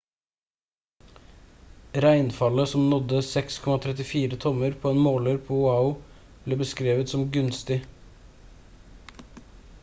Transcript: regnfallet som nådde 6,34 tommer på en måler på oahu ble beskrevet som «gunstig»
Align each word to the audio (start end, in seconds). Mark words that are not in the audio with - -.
regnfallet 2.05 2.71
som 2.71 2.87
nådde 2.93 3.19
6,34 3.27 4.39
tommer 4.47 4.79
på 4.85 4.95
en 4.95 5.03
måler 5.09 5.39
på 5.51 5.61
oahu 5.67 5.93
ble 6.47 6.59
beskrevet 6.63 7.15
som 7.15 7.29
«gunstig» 7.37 7.79